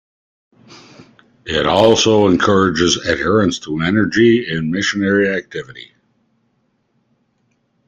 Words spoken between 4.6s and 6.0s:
missionary activity.